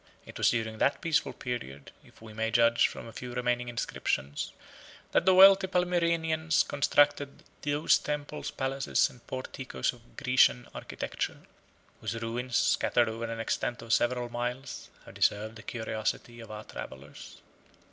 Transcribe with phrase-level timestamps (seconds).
[0.25, 4.51] It was during that peaceful period, if we may judge from a few remaining inscriptions,
[5.11, 11.41] that the wealthy Palmyrenians constructed those temples, palaces, and porticos of Grecian architecture,
[11.99, 16.63] whose ruins, scattered over an extent of several miles, have deserved the curiosity of our
[16.63, 17.39] travellers.